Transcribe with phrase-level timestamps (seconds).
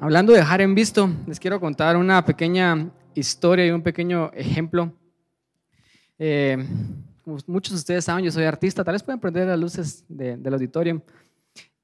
[0.00, 4.92] hablando de dejar en visto, les quiero contar una pequeña historia y un pequeño ejemplo.
[6.18, 6.56] Eh,
[7.22, 10.52] como muchos de ustedes saben, yo soy artista, tal vez pueden prender las luces del
[10.52, 11.02] auditorio.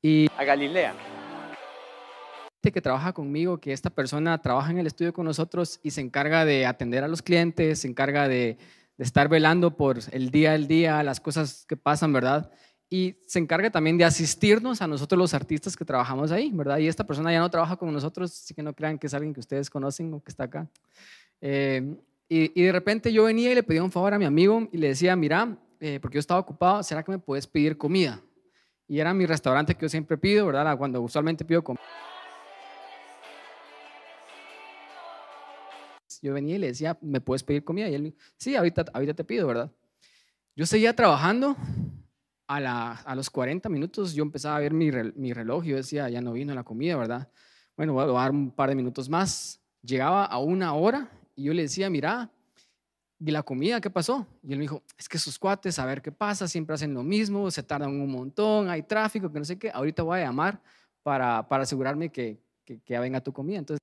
[0.03, 0.95] Y a Galilea.
[2.63, 6.45] que trabaja conmigo, que esta persona trabaja en el estudio con nosotros y se encarga
[6.45, 8.59] de atender a los clientes, se encarga de,
[8.97, 12.51] de estar velando por el día al día, las cosas que pasan, ¿verdad?
[12.89, 16.79] Y se encarga también de asistirnos a nosotros los artistas que trabajamos ahí, ¿verdad?
[16.79, 19.35] Y esta persona ya no trabaja con nosotros, así que no crean que es alguien
[19.35, 20.69] que ustedes conocen o que está acá.
[21.41, 21.97] Eh,
[22.29, 24.89] y, de repente yo venía y le pedía un favor a mi amigo y le
[24.89, 28.21] decía, mira, eh, porque yo estaba ocupado, ¿será que me puedes pedir comida?
[28.89, 30.77] Y era mi restaurante que yo siempre pido, ¿verdad?
[30.79, 31.83] Cuando usualmente pido comida.
[36.23, 37.89] Yo venía y le decía, ¿me puedes pedir comida?
[37.89, 39.71] Y él, sí, ahorita, ahorita te pido, ¿verdad?
[40.55, 41.57] Yo seguía trabajando
[42.49, 46.33] a, los 40 minutos yo empezaba a ver mi, reloj y yo decía, ya no
[46.33, 47.29] vino la comida, ¿verdad?
[47.77, 49.61] Bueno, voy a dar un par de minutos más.
[49.83, 52.31] Llegaba a una hora y yo le decía, mira,
[53.19, 54.27] ¿y la comida qué pasó?
[54.43, 57.03] Y él me dijo, es que sus cuates, a ver qué pasa, siempre hacen lo
[57.03, 60.61] mismo, se tardan un montón, hay tráfico, que no sé qué, ahorita voy a llamar
[61.03, 63.59] para, asegurarme que, que, que venga tu comida.
[63.59, 63.81] Entonces,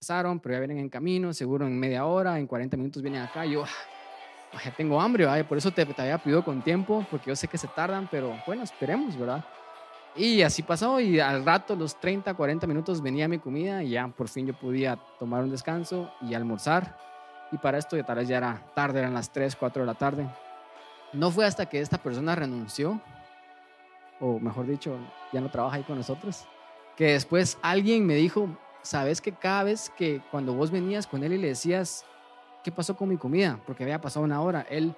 [0.00, 3.44] pasaron, pero ya vienen en camino, seguro en media hora, en 40 minutos vienen acá.
[3.44, 3.64] yo,
[4.64, 7.58] ya tengo hambre, por eso te, te, había pedido con tiempo, porque yo sé que
[7.58, 9.44] se tardan, pero bueno, esperemos, ¿verdad?
[10.16, 14.08] Y así pasó y al rato, los 30, 40 minutos venía mi comida y ya
[14.08, 16.96] por fin yo podía tomar un descanso y almorzar.
[17.52, 19.94] Y para esto ya tal vez ya era tarde, eran las 3, 4 de la
[19.94, 20.26] tarde.
[21.12, 22.98] No fue hasta que esta persona renunció,
[24.18, 24.96] o mejor dicho,
[25.32, 26.48] ya no trabaja ahí con nosotros,
[26.96, 28.48] que después alguien me dijo,
[28.82, 32.06] sabes que cada vez que cuando vos venías con él y le decías,
[32.66, 33.60] ¿qué pasó con mi comida?
[33.64, 34.66] Porque había pasado una hora.
[34.68, 34.92] Él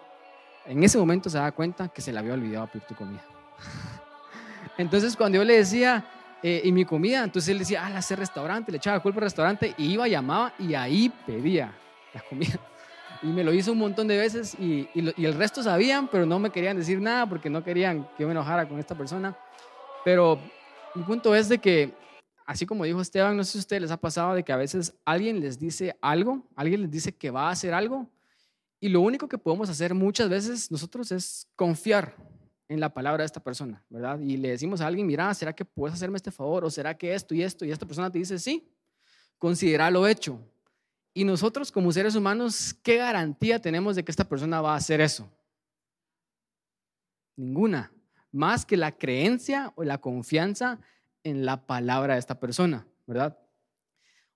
[0.64, 3.22] en ese momento se da cuenta que se le había olvidado pedir tu comida.
[4.78, 6.02] Entonces cuando yo le decía,
[6.42, 7.24] eh, ¿y mi comida?
[7.24, 10.54] Entonces él decía, ah, la sé restaurante, le echaba culpa al restaurante y iba, llamaba
[10.58, 11.74] y ahí pedía
[12.14, 12.58] la comida.
[13.20, 16.38] Y me lo hizo un montón de veces y, y, el resto sabían, pero no
[16.38, 19.36] me querían decir nada porque no querían que yo me enojara con esta persona.
[20.04, 20.38] Pero
[20.94, 21.92] mi punto es de que
[22.48, 24.56] así como dijo Esteban, no sé si a ustedes les ha pasado de que a
[24.56, 28.10] veces alguien les dice algo, alguien les dice que va a hacer algo,
[28.80, 32.16] y lo único que podemos hacer muchas veces nosotros es confiar
[32.66, 34.18] en la palabra de esta persona, ¿verdad?
[34.20, 36.64] Y le decimos a alguien, mira, ¿será que puedes hacerme este favor?
[36.64, 37.66] ¿O será que esto y esto?
[37.66, 38.66] Y esta persona te dice, sí,
[39.36, 40.40] considera lo hecho.
[41.12, 45.02] Y nosotros como seres humanos, ¿qué garantía tenemos de que esta persona va a hacer
[45.02, 45.30] eso?
[47.36, 47.92] Ninguna.
[48.32, 50.80] Más que la creencia o la confianza
[51.24, 53.38] en la palabra de esta persona, ¿verdad?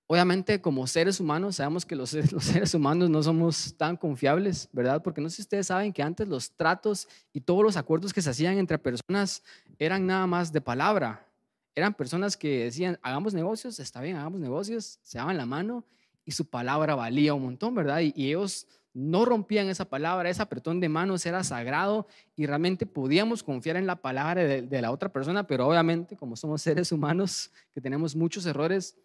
[0.07, 5.01] Obviamente, como seres humanos, sabemos que los, seres humanos no somos tan confiables, ¿verdad?
[5.01, 8.21] Porque no sé si ustedes saben que antes los tratos y todos los acuerdos que
[8.21, 9.43] se hacían entre personas
[9.79, 11.27] eran nada más de palabra.
[11.75, 15.83] Eran personas que decían, hagamos negocios, está bien, hagamos negocios, se daban la mano
[16.25, 18.01] y su palabra valía un montón, ¿verdad?
[18.01, 22.85] Y, y ellos no rompían esa palabra, ese apretón de manos era sagrado y realmente
[22.85, 27.51] podíamos confiar en la palabra de, la otra persona, pero obviamente como somos seres humanos
[27.73, 28.95] que tenemos muchos errores,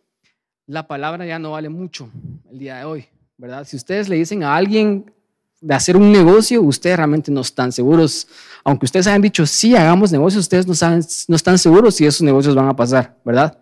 [0.67, 2.11] la palabra ya no vale mucho
[2.51, 3.07] el día de hoy,
[3.39, 3.67] ¿verdad?
[3.67, 5.11] Si ustedes le dicen a alguien
[5.61, 8.29] de hacer un negocio, ustedes realmente no están seguros,
[8.65, 12.69] aunque ustedes hayan dicho, sí, hagamos negocios, ustedes no, están seguros si esos negocios van
[12.69, 13.59] a pasar, ¿verdad?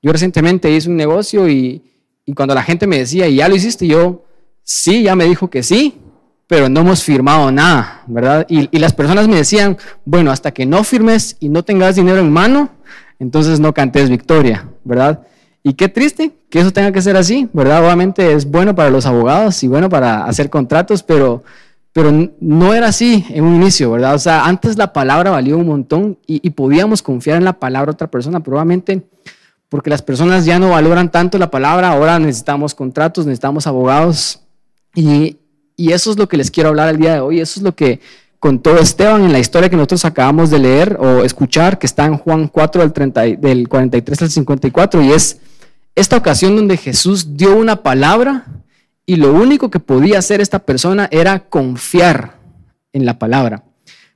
[0.00, 1.82] Yo recientemente hice un negocio y,
[2.24, 3.86] y cuando la gente me decía, ¿y ya lo hiciste?
[3.86, 4.24] Yo,
[4.66, 5.94] sí, ya me dijo que sí,
[6.48, 8.46] pero no hemos firmado nada, ¿verdad?
[8.48, 12.32] Y, las personas me decían, bueno, hasta que no firmes y no tengas dinero en
[12.32, 12.70] mano,
[13.18, 15.22] entonces no cantes victoria, ¿verdad?
[15.62, 17.84] Y qué triste que eso tenga que ser así, ¿verdad?
[17.84, 21.44] Obviamente es bueno para los abogados y bueno para hacer contratos, pero,
[21.92, 24.14] pero no era así en un inicio, ¿verdad?
[24.14, 27.92] O sea, antes la palabra valía un montón y, y podíamos confiar en la palabra
[27.92, 29.04] de otra persona, probablemente
[29.68, 34.45] porque las personas ya no valoran tanto la palabra, ahora necesitamos contratos, necesitamos abogados
[34.96, 35.36] y,
[35.76, 37.40] eso es lo que les quiero hablar el día de hoy.
[37.40, 38.00] Eso es lo que
[38.40, 42.16] contó Esteban en la historia que nosotros acabamos de leer o escuchar, que está en
[42.16, 45.38] Juan 4 del, 30, del 43 al 54, y es
[45.94, 48.46] esta ocasión donde Jesús dio una palabra
[49.04, 52.38] y lo único que podía hacer esta persona era confiar
[52.92, 53.64] en la palabra.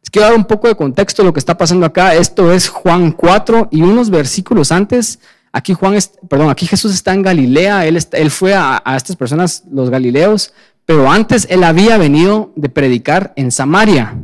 [0.03, 2.15] Les quiero dar un poco de contexto lo que está pasando acá.
[2.15, 5.19] Esto es Juan 4 y unos versículos antes
[5.53, 5.99] Aquí Juan,
[6.29, 10.53] perdón, aquí Jesús está en Galilea, él, él fue a, estas personas, los galileos,
[10.91, 14.19] pero antes él había venido de predicar en Samaria.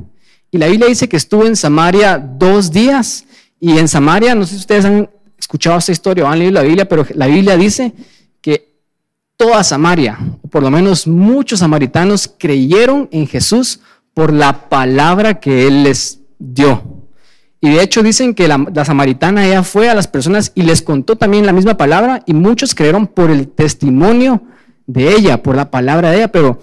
[0.51, 3.25] Y la Biblia dice que estuvo en Samaria dos días.
[3.61, 5.09] Y en Samaria, no sé si ustedes han
[5.39, 7.93] escuchado esta historia o han leído la Biblia, pero la Biblia dice
[8.41, 8.81] que
[9.37, 13.79] toda Samaria, o por lo menos muchos samaritanos, creyeron en Jesús
[14.13, 16.83] por la palabra que él les dio.
[17.61, 20.83] Y de hecho dicen que la, la, samaritana ella fue a las personas y les
[20.83, 24.43] contó también la misma palabra y muchos creyeron por el testimonio
[24.87, 26.61] de ella, por la palabra de ella, pero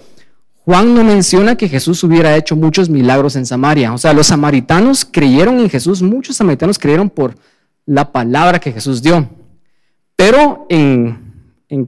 [0.64, 3.92] Juan no menciona que Jesús hubiera hecho muchos milagros en Samaria.
[3.92, 7.36] O sea, los samaritanos creyeron en Jesús, muchos samaritanos creyeron por
[7.84, 9.28] la palabra que Jesús dio.
[10.16, 11.22] Pero en,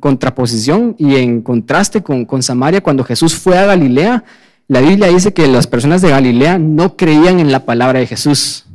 [0.00, 4.24] contraposición y en contraste con, con Samaria, cuando Jesús fue a Galilea,
[4.68, 8.66] la Biblia dice que las personas de Galilea no creían en la palabra de Jesús.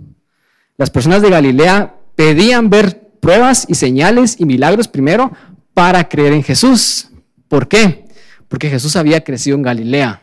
[0.77, 5.31] Las personas de Galilea pedían ver pruebas y señales y milagros primero
[5.75, 7.10] para creer en Jesús.
[7.51, 8.05] ¿Por qué?
[8.51, 10.21] porque Jesús había crecido en Galilea.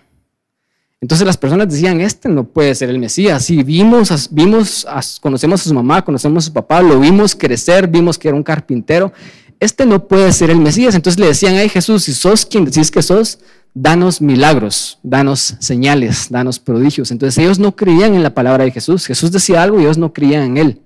[1.00, 3.42] Entonces las personas decían, este no puede ser el Mesías.
[3.42, 4.86] Sí, vimos, vimos,
[5.22, 8.42] conocemos a su mamá, conocemos a su papá, lo vimos crecer, vimos que era un
[8.42, 9.14] carpintero.
[9.60, 10.94] Este no puede ser el Mesías.
[10.94, 13.38] Entonces le decían, ay Jesús, si sos quien decís que sos,
[13.72, 17.10] danos milagros, danos señales, danos prodigios.
[17.10, 19.06] Entonces ellos no creían en la palabra de Jesús.
[19.06, 20.82] Jesús decía algo y ellos no creían en él,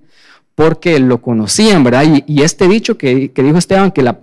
[0.55, 2.05] porque lo conocían, ¿verdad?
[2.27, 4.21] Y, este dicho que, dijo Esteban, que, la,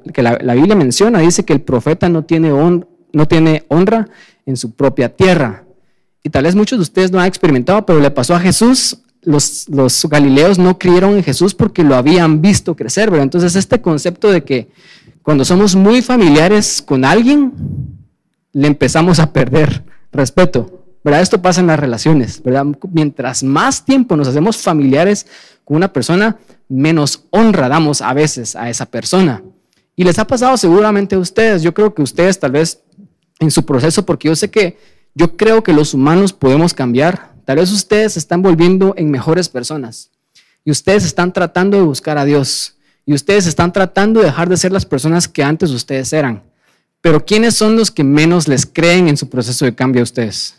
[0.54, 2.50] Biblia menciona, dice que el profeta no tiene
[3.12, 4.08] no tiene honra
[4.46, 5.64] en su propia tierra.
[6.22, 8.98] Y tal vez muchos de ustedes no han experimentado, pero le pasó a Jesús.
[9.22, 13.24] Los, los galileos no creyeron en Jesús porque lo habían visto crecer, ¿verdad?
[13.24, 14.68] Entonces este concepto de que
[15.22, 17.52] cuando somos muy familiares con alguien,
[18.52, 21.22] le empezamos a perder respeto, ¿verdad?
[21.22, 22.66] Esto pasa en las relaciones, ¿verdad?
[22.92, 25.26] Mientras más tiempo nos hacemos familiares
[25.64, 26.38] con una persona,
[26.68, 29.42] menos honra damos a veces a esa persona.
[29.96, 31.62] Y les ha pasado seguramente a ustedes.
[31.62, 32.82] Yo creo que ustedes tal vez
[33.38, 34.78] en su proceso, porque yo sé que
[35.14, 37.34] yo creo que los humanos podemos cambiar.
[37.44, 40.10] Tal vez ustedes se están volviendo en mejores personas
[40.64, 42.76] y ustedes están tratando de buscar a Dios
[43.06, 46.42] y ustedes están tratando de dejar de ser las personas que antes ustedes eran.
[47.00, 50.56] Pero ¿quiénes son los que menos les creen en su proceso de cambio a ustedes?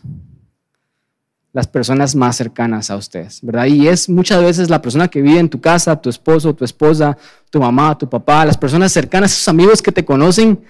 [1.53, 3.65] Las personas más cercanas a ustedes, ¿verdad?
[3.65, 7.17] Y es muchas veces la persona que vive en tu casa, tu esposo, tu esposa,
[7.49, 10.61] tu mamá, tu papá, las personas cercanas, esos amigos que te conocen,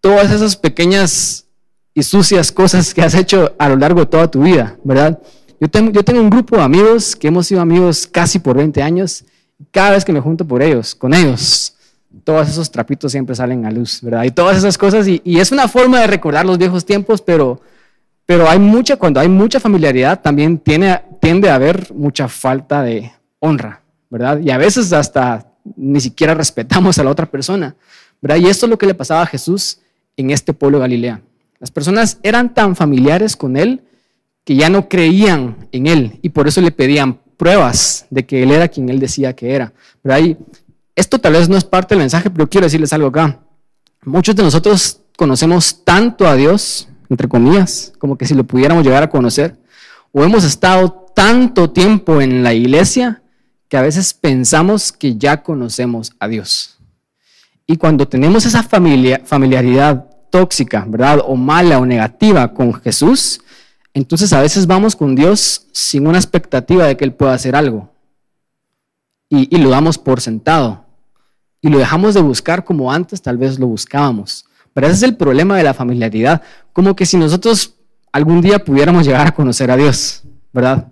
[0.00, 1.44] todas esas pequeñas
[1.94, 5.18] y sucias cosas que has hecho a lo largo de toda tu vida, ¿verdad?
[5.60, 9.24] Yo tengo, un grupo de amigos que hemos sido amigos casi por 20 años.
[9.70, 11.74] Cada vez que me junto por ellos, con ellos,
[12.24, 14.24] todos esos trapitos siempre salen a luz, ¿verdad?
[14.24, 17.60] Y todas esas cosas, y es una forma de recordar los viejos tiempos, pero,
[18.26, 23.82] pero hay mucha, cuando hay mucha familiaridad, también tiende a haber mucha falta de honra,
[24.10, 24.40] ¿verdad?
[24.40, 27.76] Y a veces hasta ni siquiera respetamos a la otra persona,
[28.20, 28.36] ¿verdad?
[28.36, 29.78] Y esto es lo que le pasaba a Jesús
[30.16, 31.20] en este pueblo de Galilea.
[31.58, 33.82] Las personas eran tan familiares con él
[34.44, 38.50] que ya no creían en él y por eso le pedían pruebas de que él
[38.50, 39.72] era quien él decía que era.
[40.02, 40.36] Pero ahí,
[40.94, 43.40] esto tal vez no es parte del mensaje, pero quiero decirles algo acá.
[44.04, 49.02] Muchos de nosotros conocemos tanto a Dios, entre comillas, como que si lo pudiéramos llegar
[49.02, 49.56] a conocer,
[50.12, 53.22] o hemos estado tanto tiempo en la iglesia
[53.68, 56.78] que a veces pensamos que ya conocemos a Dios.
[57.66, 61.20] Y cuando tenemos esa familia, familiaridad tóxica, ¿verdad?
[61.26, 63.40] O mala o negativa con Jesús,
[63.94, 67.90] entonces a veces vamos con Dios sin una expectativa de que Él pueda hacer algo.
[69.30, 70.84] Y, lo damos por sentado.
[71.60, 74.44] Y lo dejamos de buscar como antes tal vez lo buscábamos.
[74.74, 76.42] Pero ese es el problema de la familiaridad.
[76.72, 77.76] Como que si nosotros
[78.12, 80.88] algún día pudiéramos llegar a conocer a Dios, ¿verdad?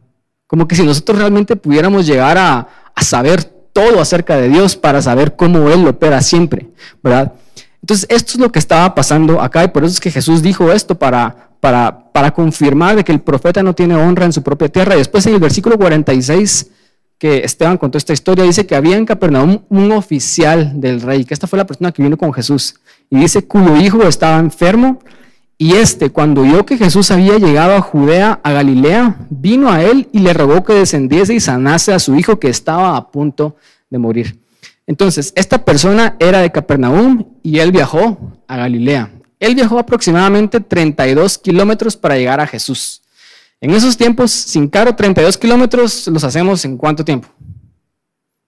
[0.46, 2.68] Como que si nosotros realmente pudiéramos llegar a,
[3.00, 6.68] saber todo acerca de Dios para saber cómo Él opera siempre,
[7.02, 7.32] ¿verdad?
[7.80, 10.70] Entonces, esto es lo que estaba pasando acá y por eso es que Jesús dijo
[10.70, 14.68] esto para, para, para confirmar de que el profeta no tiene honra en su propia
[14.68, 14.94] tierra.
[14.94, 16.70] Y después en el versículo 46
[17.22, 21.32] que Esteban contó esta historia, dice que había en Capernaum un oficial del rey, que
[21.32, 22.74] esta fue la persona que vino con Jesús,
[23.08, 24.98] y dice cuyo hijo estaba enfermo,
[25.56, 30.08] y este, cuando oyó que Jesús había llegado a Judea, a Galilea, vino a él
[30.10, 33.54] y le rogó que descendiese y sanase a su hijo que estaba a punto
[33.88, 34.40] de morir.
[34.88, 39.12] Entonces, esta persona era de Capernaum y él viajó a Galilea.
[39.38, 43.01] Él viajó aproximadamente 32 kilómetros para llegar a Jesús.
[43.62, 47.28] En esos tiempos, sin carro, 32 kilómetros los hacemos en cuánto tiempo?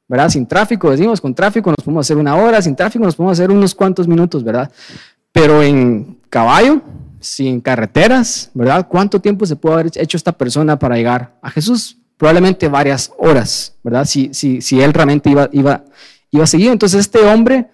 [0.09, 0.29] ¿Verdad?
[0.29, 3.53] Sin tráfico, decimos, con tráfico nos podemos hacer una hora, sin tráfico nos podemos hacer
[3.53, 4.73] unos cuantos minutos, ¿verdad?
[5.31, 6.83] Pero en caballo,
[7.21, 8.89] sin carreteras, ¿verdad?
[8.89, 11.97] ¿Cuánto tiempo se puede haber hecho esta persona para llegar a Jesús?
[12.17, 14.07] Probablemente varias horas, ¿verdad?
[14.07, 15.85] Si, si, si él realmente iba, iba,
[16.33, 16.73] iba a seguir.
[16.73, 17.69] Entonces este hombre,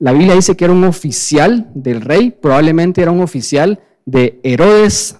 [0.00, 5.19] la Biblia dice que era un oficial del rey, probablemente era un oficial de Herodes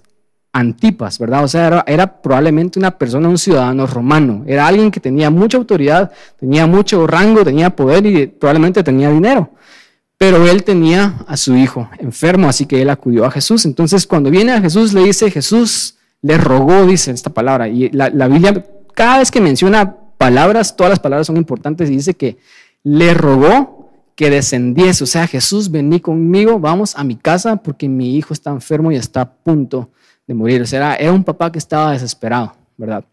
[0.52, 1.45] Antipas, ¿verdad?
[1.45, 6.11] O sea, era, probablemente una persona, un ciudadano romano, era alguien que tenía mucha autoridad,
[6.38, 9.50] tenía mucho rango, tenía poder y probablemente tenía dinero.
[10.19, 13.64] Pero él tenía a su hijo enfermo, así que él acudió a Jesús.
[13.64, 17.69] Entonces, cuando viene a Jesús, le dice, Jesús le rogó, dice esta palabra.
[17.69, 22.14] Y la, Biblia, cada vez que menciona palabras, todas las palabras son importantes y dice
[22.14, 22.38] que
[22.83, 25.04] le rogó que descendiese.
[25.04, 28.97] O sea, Jesús, vení conmigo, vamos a mi casa porque mi hijo está enfermo y
[28.97, 29.90] está a punto
[30.34, 30.62] morir.
[30.62, 33.04] O sea, era un papá que estaba desesperado, ¿verdad?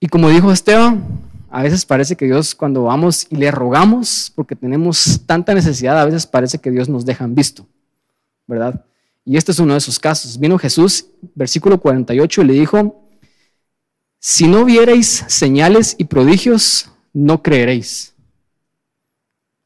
[0.00, 1.04] Y como dijo Esteban,
[1.50, 6.04] a veces parece que Dios cuando vamos y le rogamos porque tenemos tanta necesidad, a
[6.04, 7.66] veces parece que Dios nos deja en visto,
[8.46, 8.84] ¿verdad?
[9.24, 10.38] Y este es uno de esos casos.
[10.38, 13.08] Vino Jesús, versículo 48, y le dijo,
[14.18, 18.14] si no viereis señales y prodigios, no creeréis.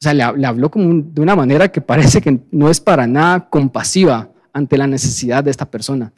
[0.01, 3.49] O sea, le, habló como de una manera que parece que no es para nada
[3.49, 6.13] compasiva ante la necesidad de esta persona.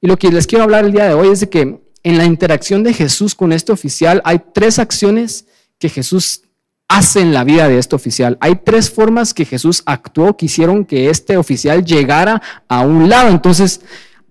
[0.00, 2.24] Y lo que les quiero hablar el día de hoy es de que en la
[2.24, 5.46] interacción de Jesús con este oficial hay tres acciones
[5.78, 6.42] que Jesús
[6.88, 8.38] hace en la vida de este oficial.
[8.40, 13.28] Hay tres formas que Jesús actuó que hicieron que este oficial llegara a un lado.
[13.28, 13.82] Entonces,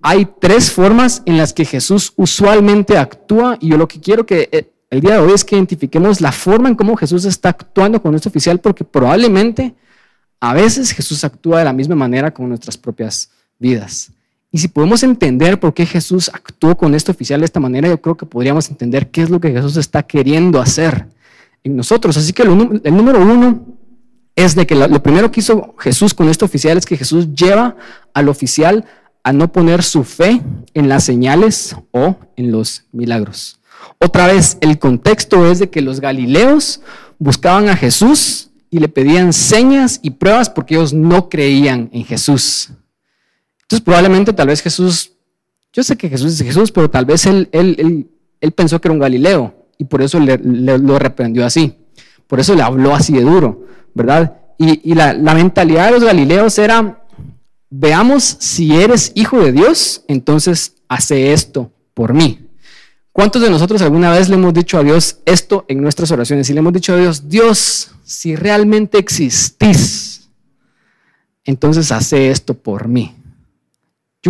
[0.01, 4.49] hay tres formas en las que Jesús usualmente actúa y yo lo que quiero que
[4.51, 8.01] eh, el día de hoy es que identifiquemos la forma en cómo Jesús está actuando
[8.01, 9.75] con este oficial porque probablemente
[10.39, 14.11] a veces Jesús actúa de la misma manera con nuestras propias vidas.
[14.51, 18.01] Y si podemos entender por qué Jesús actuó con este oficial de esta manera, yo
[18.01, 21.07] creo que podríamos entender qué es lo que Jesús está queriendo hacer
[21.63, 22.15] en nosotros.
[22.15, 23.65] Así que el número uno
[24.35, 27.75] es de que lo primero que hizo Jesús con este oficial es que Jesús lleva
[28.13, 28.85] al oficial
[29.23, 30.41] a no poner su fe
[30.73, 33.59] en las señales o en los milagros.
[33.99, 36.81] Otra vez, el contexto es de que los galileos
[37.19, 42.69] buscaban a Jesús y le pedían señas y pruebas porque ellos no creían en Jesús.
[43.67, 45.11] Entonces probablemente tal vez Jesús,
[45.73, 48.07] yo sé que Jesús es Jesús, pero tal vez él,
[48.55, 51.75] pensó que era un Galileo y por eso le, lo reprendió así.
[52.27, 54.37] Por eso le habló así de duro, ¿verdad?
[54.57, 57.05] Y, y la, la, mentalidad de los galileos era,
[57.69, 62.47] veamos si eres hijo de Dios, entonces hace esto por mí.
[63.11, 66.49] ¿Cuántos de nosotros alguna vez le hemos dicho a Dios esto en nuestras oraciones?
[66.49, 70.29] Y le hemos dicho a Dios, Dios, si realmente existís,
[71.43, 73.16] entonces hace esto por mí.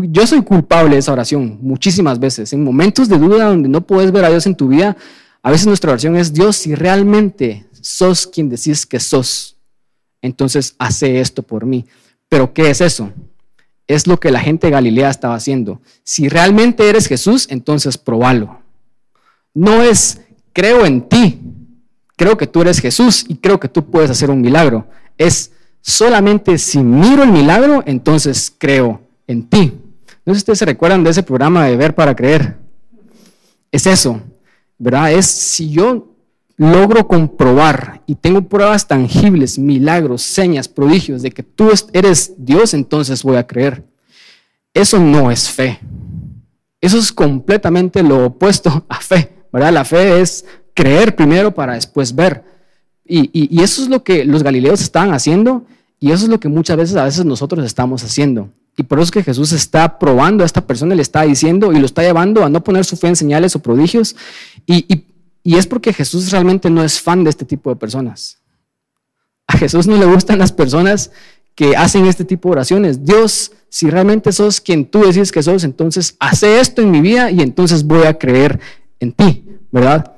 [0.03, 2.53] Yo, soy culpable de esa oración muchísimas veces.
[2.53, 4.97] En momentos de duda donde no puedes ver a Dios en tu vida,
[5.41, 9.57] a veces nuestra oración es, Dios, si realmente sos quien decís que sos,
[10.21, 11.85] entonces hace esto por mí.
[12.29, 13.11] Pero ¿qué es eso?
[13.87, 15.81] Es lo que la gente de Galilea estaba haciendo.
[16.03, 18.59] Si realmente eres Jesús, entonces probalo.
[19.53, 20.19] No es,
[20.53, 21.39] creo en ti,
[22.17, 24.87] creo que tú eres Jesús y creo que tú puedes hacer un milagro.
[25.17, 25.51] Es
[25.81, 29.73] solamente si miro el milagro, entonces creo en ti.
[30.27, 32.57] No sé si ustedes se recuerdan de ese programa de ver para creer.
[33.71, 34.21] Es eso,
[34.77, 35.13] ¿verdad?
[35.13, 36.17] Es si yo
[36.57, 43.23] logro comprobar y tengo pruebas tangibles, milagros, señas, prodigios de que tú eres Dios, entonces
[43.23, 43.85] voy a creer.
[44.73, 45.79] Eso no es fe.
[46.81, 49.71] Eso es completamente lo opuesto a fe, ¿verdad?
[49.71, 50.43] La fe es
[50.73, 52.43] creer primero para después ver.
[53.05, 55.65] Y, y, eso es lo que los galileos estaban haciendo
[56.01, 58.51] y eso es lo que muchas veces a veces nosotros estamos haciendo.
[58.79, 61.79] Y por eso es que Jesús está probando a esta persona, le está diciendo y
[61.79, 64.15] lo está llevando a no poner su fe en señales o prodigios.
[64.67, 65.03] Y,
[65.43, 68.37] es porque Jesús realmente no es fan de este tipo de personas.
[69.47, 71.09] A Jesús no le gustan las personas
[71.55, 73.03] que hacen este tipo de oraciones.
[73.03, 77.31] Dios, si realmente sos quien tú decís que sos, entonces hace esto en mi vida
[77.31, 78.59] y entonces voy a creer
[78.99, 80.13] en ti, ¿verdad?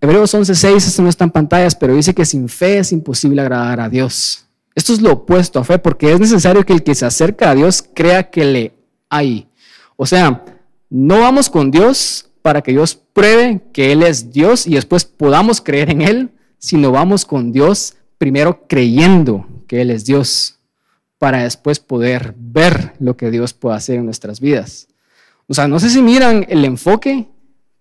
[0.00, 3.80] Hebreos 11:6, esto no está en pantallas, pero dice que sin fe es imposible agradar
[3.80, 4.46] a Dios.
[4.74, 7.54] Esto es lo opuesto a fe, porque es necesario que el que se acerca a
[7.54, 8.74] Dios crea que le
[9.08, 9.48] hay.
[9.96, 10.44] O sea,
[10.88, 15.60] no vamos con Dios para que Dios pruebe que Él es Dios y después podamos
[15.60, 20.58] creer en Él, sino vamos con Dios primero creyendo que Él es Dios,
[21.18, 24.88] para después poder ver lo que Dios puede hacer en nuestras vidas.
[25.46, 27.28] O sea, no sé si miran el enfoque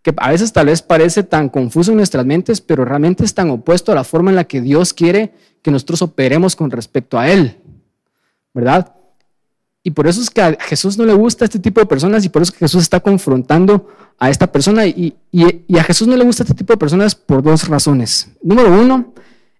[0.01, 3.49] que a veces tal vez parece tan confuso en nuestras mentes, pero realmente es tan
[3.49, 7.29] opuesto a la forma en la que Dios quiere que nosotros operemos con respecto a
[7.29, 7.57] Él,
[8.53, 8.95] ¿verdad?
[9.83, 12.29] Y por eso es que a Jesús no le gusta este tipo de personas y
[12.29, 13.87] por eso es que Jesús está confrontando
[14.17, 17.41] a esta persona y, y, a Jesús no le gusta este tipo de personas por
[17.41, 18.29] dos razones.
[18.43, 19.13] Número uno,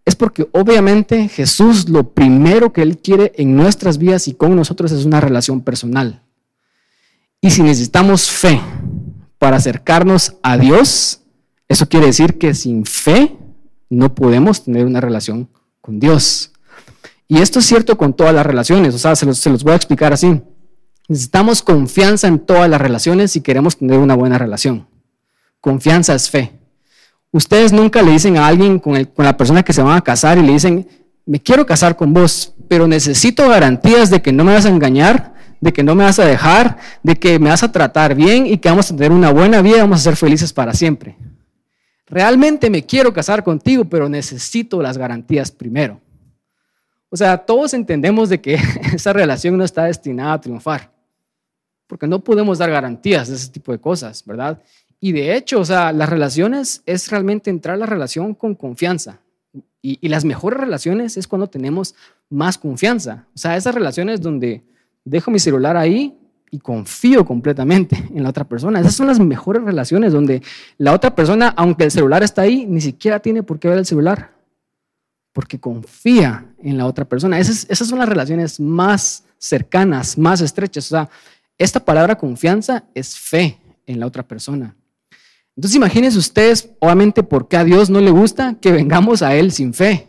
[0.03, 4.91] es porque obviamente Jesús lo primero que Él quiere en nuestras vidas y con nosotros
[4.91, 6.21] es una relación personal.
[7.41, 8.59] Y si necesitamos fe
[9.37, 11.21] para acercarnos a Dios,
[11.69, 13.37] eso quiere decir que sin fe
[13.89, 15.47] no podemos tener una relación
[15.89, 16.51] con Dios.
[17.27, 20.13] Y esto es cierto con todas las relaciones, o sea, se los, voy a explicar
[20.13, 20.39] así.
[21.07, 24.87] Necesitamos confianza en todas las relaciones si queremos tener una buena relación.
[25.59, 26.51] Confianza es fe.
[27.31, 30.37] Ustedes nunca le dicen a alguien con, con la persona que se van a casar
[30.37, 30.87] y le dicen,
[31.25, 35.33] me quiero casar con vos, pero necesito garantías de que no me vas a engañar,
[35.59, 38.59] de que no me vas a dejar, de que me vas a tratar bien y
[38.59, 41.17] que vamos a tener una buena vida y vamos a ser felices para siempre.
[42.09, 46.01] Realmente me quiero casar contigo, pero necesito las garantías primero.
[47.09, 48.55] O sea, todos entendemos de que
[48.93, 50.91] esa relación no está destinada a triunfar,
[51.87, 54.61] porque no podemos dar garantías de ese tipo de cosas, ¿verdad?
[54.99, 59.19] Y de hecho, o sea, las relaciones es realmente entrar a la relación con confianza.
[59.81, 61.95] Y, y, las mejores relaciones es cuando tenemos
[62.29, 63.27] más confianza.
[63.33, 64.61] O sea, esas relaciones donde
[65.05, 66.18] dejo mi celular ahí
[66.51, 68.79] y confío completamente en la otra persona.
[68.79, 70.41] Esas son las mejores relaciones donde
[70.77, 73.85] la otra persona, aunque el celular está ahí, ni siquiera tiene por qué ver el
[73.85, 74.31] celular,
[75.33, 77.39] porque confía en la otra persona.
[77.39, 80.85] Esas, esas son las relaciones más cercanas, más estrechas.
[80.87, 81.09] O sea,
[81.57, 84.75] esta palabra confianza es fe en la otra persona.
[85.55, 89.51] Entonces imagínense ustedes, obviamente, por qué a Dios no le gusta que vengamos a Él
[89.51, 90.07] sin fe.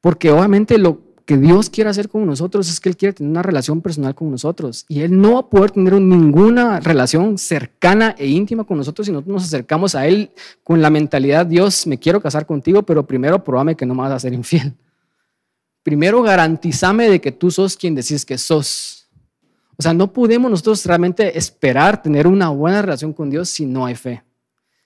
[0.00, 3.42] Porque obviamente lo, que Dios quiere hacer con nosotros es que Él quiere tener una
[3.42, 4.84] relación personal con nosotros.
[4.86, 9.12] Y Él no va a poder tener ninguna relación cercana e íntima con nosotros si
[9.12, 10.30] nosotros nos acercamos a Él
[10.62, 14.12] con la mentalidad, Dios, me quiero casar contigo, pero primero probame que no me vas
[14.12, 14.74] a ser infiel.
[15.82, 19.08] Primero garantízame de que tú sos quien decís que sos.
[19.78, 23.86] O sea, no podemos nosotros realmente esperar tener una buena relación con Dios si no
[23.86, 24.22] hay fe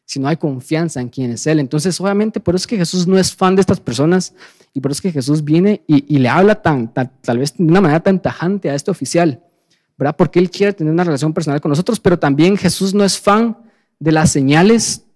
[0.09, 1.59] si no hay confianza en quién es Él.
[1.59, 4.33] Entonces, obviamente, por eso es que Jesús no es fan de estas personas
[4.77, 8.01] y por eso es que Jesús viene y, le habla tal vez de una manera
[8.01, 9.43] tan tajante a este oficial,
[9.97, 10.15] ¿verdad?
[10.19, 13.57] Porque Él quiere tener una relación personal con nosotros, pero también Jesús no es fan
[13.99, 15.07] de las señales,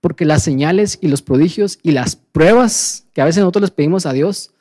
[0.00, 4.06] porque las señales y los prodigios y las pruebas que a veces nosotros les pedimos
[4.06, 4.54] a Dios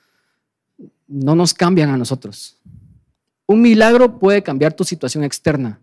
[1.07, 2.57] no nos cambian a nosotros.
[3.47, 5.79] Un milagro puede cambiar tu situación externa,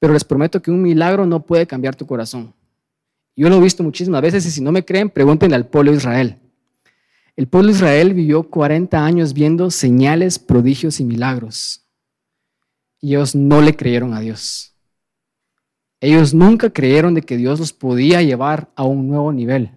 [0.00, 2.52] pero les prometo que un milagro no puede cambiar tu corazón.
[3.36, 5.98] Yo lo he visto muchísimas veces y si no me creen, pregúntenle al pueblo de
[5.98, 6.40] Israel.
[7.36, 11.84] El pueblo de Israel vivió 40 años viendo señales, prodigios y milagros.
[12.98, 14.74] Y ellos no le creyeron a Dios.
[16.00, 19.70] Ellos nunca creyeron de que Dios los podía llevar a un nuevo nivel.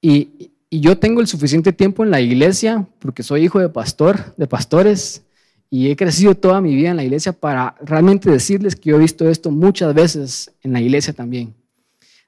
[0.00, 4.46] Y, yo tengo el suficiente tiempo en la iglesia, porque soy hijo de pastor, de
[4.46, 5.22] pastores,
[5.70, 8.98] y he crecido toda mi vida en la iglesia para realmente decirles que yo he
[8.98, 11.54] visto esto muchas veces en la iglesia también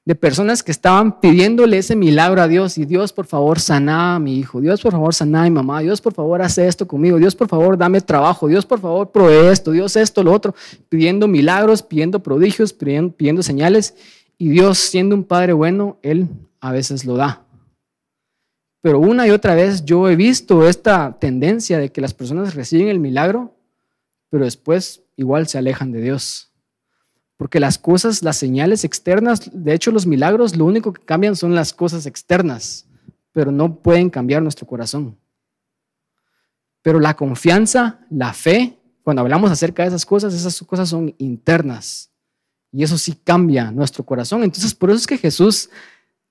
[0.09, 4.19] de personas que estaban pidiéndole ese milagro a Dios y Dios por favor sana a
[4.19, 7.17] mi hijo, Dios por favor sana a mi mamá, Dios por favor hace esto conmigo,
[7.17, 10.55] Dios por favor dame trabajo, Dios por favor provee esto, Dios esto, lo otro,
[10.89, 13.93] pidiendo milagros, pidiendo prodigios, pidiendo, pidiendo señales.
[14.39, 16.27] Y Dios siendo un Padre bueno, Él
[16.59, 17.45] a veces lo da.
[18.81, 22.87] Pero una y otra vez yo he visto esta tendencia de que las personas reciben
[22.87, 23.53] el milagro,
[24.31, 26.48] pero después igual se alejan de Dios.
[27.39, 31.55] Porque las cosas, las señales externas, de hecho los milagros, lo único que cambian son
[31.55, 32.85] las cosas externas,
[33.31, 35.17] pero no pueden cambiar nuestro corazón.
[36.81, 42.11] Pero la confianza, la fe, cuando hablamos acerca de esas cosas, esas cosas son internas.
[42.73, 44.43] Y eso sí cambia nuestro corazón.
[44.43, 45.69] Entonces, por eso es que Jesús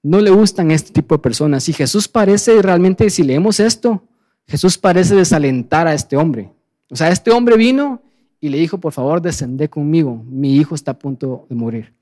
[0.02, 1.70] no le gustan este tipo de personas.
[1.70, 4.06] Y Jesús parece realmente, si leemos esto,
[4.46, 6.52] Jesús parece desalentar a este hombre.
[6.90, 8.02] O sea, este hombre vino
[8.40, 11.94] y le dijo, por favor, descendé conmigo, mi hijo está a punto de morir.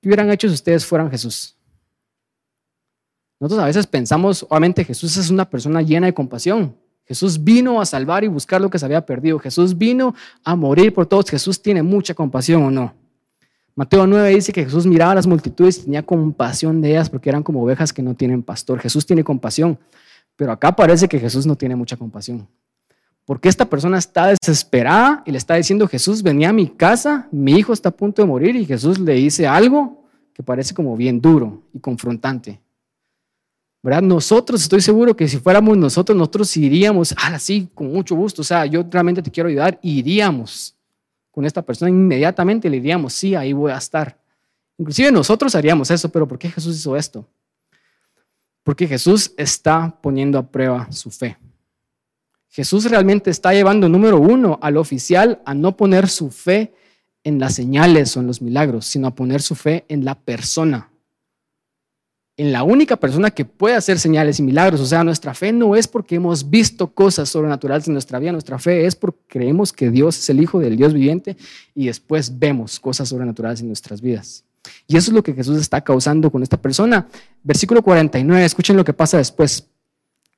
[0.00, 1.56] ¿Qué hubieran hecho si ustedes fueran Jesús?
[3.40, 6.76] Nosotros a veces pensamos, obviamente Jesús es una persona llena de compasión.
[7.06, 9.38] Jesús vino a salvar y buscar lo que se había perdido.
[9.38, 11.28] Jesús vino a morir por todos.
[11.28, 12.94] Jesús tiene mucha compasión o no.
[13.74, 17.28] Mateo 9 dice que Jesús miraba a las multitudes y tenía compasión de ellas porque
[17.28, 18.78] eran como ovejas que no tienen pastor.
[18.78, 19.78] Jesús tiene compasión,
[20.36, 22.48] pero acá parece que Jesús no tiene mucha compasión.
[23.24, 27.52] Porque esta persona está desesperada y le está diciendo, Jesús, venía a mi casa, mi
[27.52, 31.20] hijo está a punto de morir y Jesús le dice algo que parece como bien
[31.20, 32.60] duro y confrontante.
[33.82, 34.02] ¿Verdad?
[34.02, 38.44] Nosotros, estoy seguro que si fuéramos nosotros, nosotros iríamos, ah, sí, con mucho gusto, o
[38.44, 40.74] sea, yo realmente te quiero ayudar, iríamos
[41.30, 44.18] con esta persona, inmediatamente le diríamos, sí, ahí voy a estar.
[44.78, 47.26] Inclusive nosotros haríamos eso, pero ¿por qué Jesús hizo esto?
[48.62, 51.36] Porque Jesús está poniendo a prueba su fe.
[52.54, 56.72] Jesús realmente está llevando, número uno, al oficial a no poner su fe
[57.24, 60.88] en las señales o en los milagros, sino a poner su fe en la persona,
[62.36, 64.80] en la única persona que puede hacer señales y milagros.
[64.80, 68.60] O sea, nuestra fe no es porque hemos visto cosas sobrenaturales en nuestra vida, nuestra
[68.60, 71.36] fe es porque creemos que Dios es el Hijo del Dios viviente
[71.74, 74.44] y después vemos cosas sobrenaturales en nuestras vidas.
[74.86, 77.08] Y eso es lo que Jesús está causando con esta persona.
[77.42, 79.66] Versículo 49, escuchen lo que pasa después.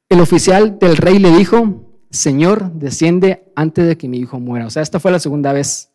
[0.08, 1.85] El oficial del rey le dijo,
[2.16, 4.66] Señor, desciende antes de que mi hijo muera.
[4.66, 5.90] O sea, esta fue la segunda vez.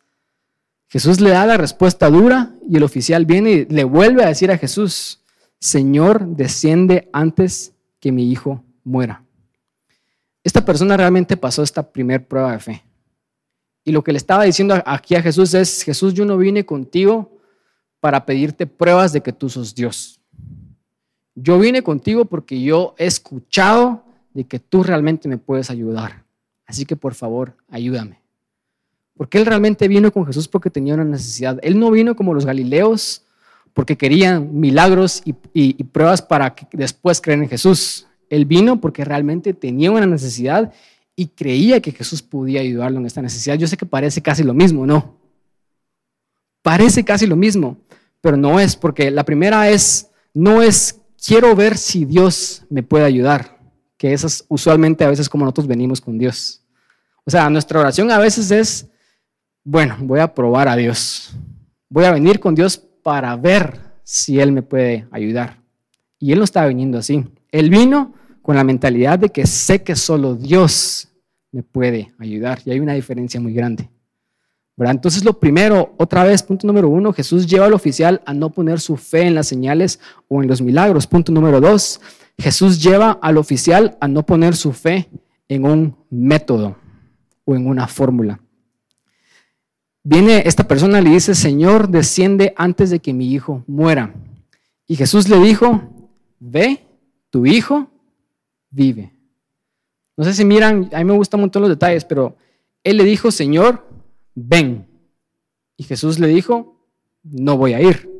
[0.88, 4.50] Jesús le da la respuesta dura y el oficial viene y le vuelve a decir
[4.50, 5.20] a Jesús,
[5.58, 9.24] Señor, desciende antes que mi hijo muera.
[10.44, 12.82] Esta persona realmente pasó esta primer prueba de fe.
[13.84, 17.40] Y lo que le estaba diciendo aquí a Jesús es, Jesús, yo no vine contigo
[18.00, 20.20] para pedirte pruebas de que tú sos Dios.
[21.34, 26.24] Yo vine contigo porque yo he escuchado de que tú realmente me puedes ayudar.
[26.66, 28.20] Así que por favor, ayúdame.
[29.16, 31.58] Porque él realmente vino con Jesús porque tenía una necesidad.
[31.62, 33.24] Él no vino como los galileos
[33.74, 35.32] porque querían milagros y,
[35.84, 38.06] pruebas para que después creer en Jesús.
[38.28, 40.72] Él vino porque realmente tenía una necesidad
[41.14, 43.56] y creía que Jesús podía ayudarlo en esta necesidad.
[43.56, 45.16] Yo sé que parece casi lo mismo, ¿no?
[46.62, 47.76] Parece casi lo mismo,
[48.20, 53.04] pero no es, porque la primera es, no es, quiero ver si Dios me puede
[53.04, 53.58] ayudar,
[54.02, 56.60] que esas usualmente a veces como nosotros venimos con Dios.
[57.24, 58.88] O sea, nuestra oración a veces es,
[59.62, 61.32] bueno, voy a probar a Dios.
[61.88, 65.62] Voy a venir con Dios para ver si Él me puede ayudar.
[66.18, 67.24] Y Él no estaba viniendo así.
[67.52, 68.12] Él vino
[68.42, 71.06] con la mentalidad de que sé que solo Dios
[71.52, 72.58] me puede ayudar.
[72.64, 73.88] Y hay una diferencia muy grande.
[74.78, 78.80] Entonces, lo primero, otra vez, punto número uno, Jesús lleva al oficial a no poner
[78.80, 81.06] su fe en las señales o en los milagros.
[81.06, 82.00] Punto número dos,
[82.38, 85.08] Jesús lleva al oficial a no poner su fe
[85.48, 86.76] en un método
[87.44, 88.40] o en una fórmula.
[90.04, 94.12] Viene esta persona y le dice, Señor, desciende antes de que mi hijo muera.
[94.88, 95.80] Y Jesús le dijo,
[96.40, 96.84] ve,
[97.30, 97.88] tu hijo
[98.70, 99.12] vive.
[100.16, 102.36] No sé si miran, a mí me gustan mucho los detalles, pero
[102.82, 103.86] él le dijo, Señor,
[104.34, 104.86] ven.
[105.76, 106.76] Y Jesús le dijo,
[107.22, 108.10] no voy a ir,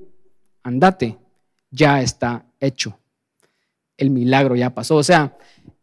[0.62, 1.18] andate,
[1.70, 2.98] ya está hecho.
[4.02, 4.96] El milagro ya pasó.
[4.96, 5.36] O sea,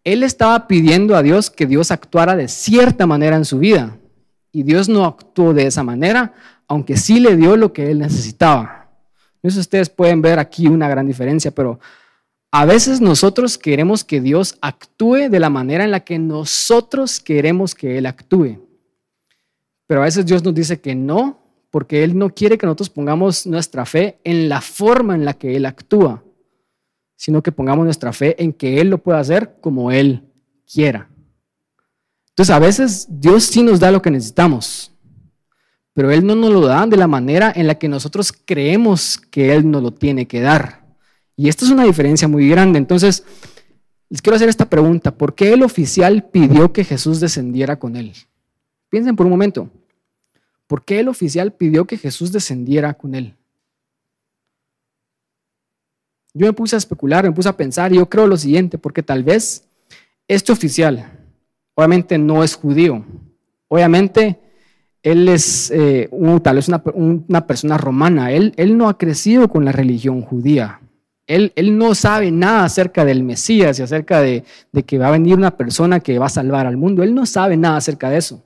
[0.03, 3.97] él estaba pidiendo a Dios que Dios actuara de cierta manera en su vida.
[4.51, 6.33] Y Dios no actuó de esa manera,
[6.67, 8.89] aunque sí le dio lo que él necesitaba.
[9.41, 11.79] Eso ustedes pueden ver aquí una gran diferencia, pero
[12.51, 17.73] a veces nosotros queremos que Dios actúe de la manera en la que nosotros queremos
[17.73, 18.59] que Él actúe.
[19.87, 23.45] Pero a veces Dios nos dice que no, porque Él no quiere que nosotros pongamos
[23.45, 26.23] nuestra fe en la forma en la que Él actúa,
[27.19, 30.23] sino que pongamos nuestra fe en que Él lo pueda hacer como Él
[30.65, 31.09] quiera.
[32.29, 34.93] Entonces a veces Dios sí nos da lo que necesitamos,
[35.93, 39.53] pero Él no nos lo da de la manera en la que nosotros creemos que
[39.53, 40.85] Él nos lo tiene que dar.
[41.35, 42.79] Y esta es una diferencia muy grande.
[42.79, 43.25] Entonces,
[44.07, 45.17] les quiero hacer esta pregunta.
[45.17, 48.13] ¿Por qué el oficial pidió que Jesús descendiera con él?
[48.89, 49.69] Piensen por un momento.
[50.67, 53.35] ¿Por qué el oficial pidió que Jesús descendiera con él?
[56.33, 59.03] Yo me puse a especular, me puse a pensar y yo creo lo siguiente, porque
[59.03, 59.63] tal vez
[60.27, 61.11] este oficial
[61.75, 63.03] obviamente no es judío.
[63.67, 64.39] Obviamente
[65.01, 66.09] él es eh,
[66.43, 68.31] tal vez una, persona romana.
[68.31, 70.81] Él, él no ha crecido con la religión judía.
[71.29, 74.43] Él, no sabe nada acerca del Mesías y acerca de,
[74.85, 77.03] que va a venir una persona que va a salvar al mundo.
[77.03, 78.43] Él no sabe nada acerca de eso.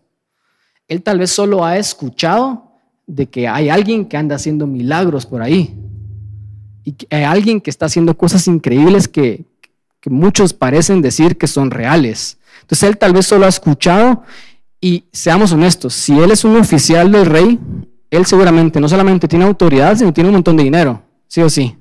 [0.89, 2.73] Él tal vez solo ha escuchado
[3.07, 5.73] de que hay alguien que anda haciendo milagros por ahí.
[6.83, 9.45] Y hay alguien que está haciendo cosas increíbles que,
[9.99, 12.37] que muchos parecen decir que son reales.
[12.61, 14.23] Entonces él tal vez solo ha escuchado
[14.81, 17.57] y seamos honestos, si él es un oficial del rey,
[18.11, 21.77] él seguramente no solamente tiene autoridad, sino tiene un montón de dinero, sí o sí.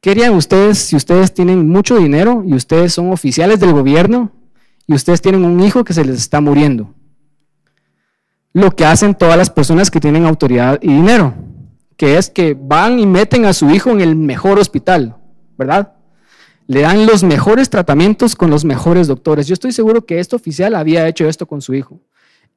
[0.00, 4.30] ¿Qué harían ustedes si ustedes tienen mucho dinero y ustedes son oficiales del gobierno
[4.86, 6.94] y ustedes tienen un hijo que se les está muriendo?
[8.52, 11.34] Lo que hacen todas las personas que tienen autoridad y dinero,
[12.02, 15.14] que es que van y meten a su hijo en el mejor hospital,
[15.56, 15.92] ¿verdad?
[16.66, 19.46] Le dan los mejores tratamientos con los mejores doctores.
[19.46, 22.00] Yo estoy seguro que este oficial había hecho esto con su hijo.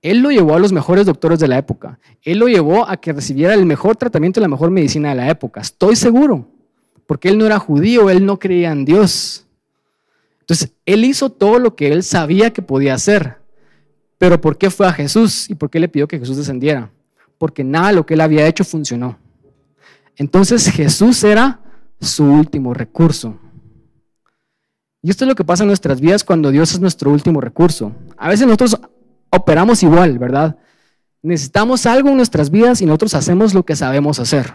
[0.01, 1.99] Él lo llevó a los mejores doctores de la época.
[2.23, 5.29] Él lo llevó a que recibiera el mejor tratamiento y la mejor medicina de la
[5.29, 5.61] época.
[5.61, 6.47] Estoy seguro
[7.05, 9.45] porque él no era judío, él no creía en Dios.
[10.39, 13.37] Entonces, él hizo todo lo que él sabía que podía hacer.
[14.17, 16.89] Pero ¿por qué fue a Jesús y por qué le pidió que Jesús descendiera?
[17.37, 19.23] Porque nada de lo que él había hecho funcionó.
[20.17, 21.59] Entonces Jesús era
[21.99, 23.37] su último recurso.
[25.01, 27.91] Y esto es lo que pasa en nuestras vidas cuando Dios es nuestro último recurso.
[28.17, 28.79] A veces nosotros
[29.29, 30.57] operamos igual, ¿verdad?
[31.21, 34.53] Necesitamos algo en nuestras vidas y nosotros hacemos lo que sabemos hacer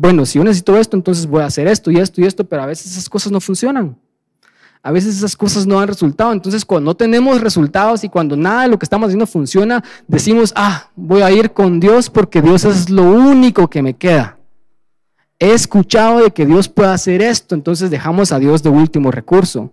[0.00, 2.62] bueno, si yo necesito esto, entonces voy a hacer esto y esto y esto, pero
[2.62, 3.98] a veces esas cosas no funcionan.
[4.82, 6.32] A veces esas cosas no dan resultado.
[6.32, 10.54] Entonces, cuando no tenemos resultados y cuando nada de lo que estamos haciendo funciona, decimos,
[10.56, 14.38] ah, voy a ir con Dios porque Dios es lo único que me queda.
[15.42, 19.72] He escuchado de que Dios puede hacer esto, entonces dejamos a Dios de último recurso.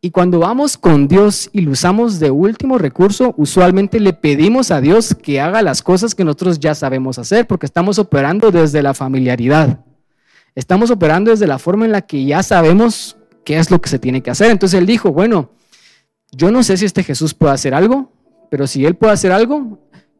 [0.00, 4.80] Y cuando vamos con Dios y lo usamos de último recurso, usualmente le pedimos a
[4.80, 8.94] Dios que haga las cosas que nosotros ya sabemos hacer, porque estamos operando desde la
[8.94, 9.80] familiaridad.
[10.54, 13.98] Estamos operando desde la forma en la que ya sabemos qué es lo que se
[13.98, 14.50] tiene que hacer.
[14.50, 15.50] Entonces él dijo, bueno,
[16.32, 18.12] yo no sé si este Jesús puede hacer algo,
[18.50, 19.78] pero si él puede hacer algo,